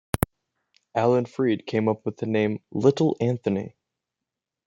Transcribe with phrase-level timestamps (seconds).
[0.95, 3.75] Alan Freed came up with the name "Little Anthony".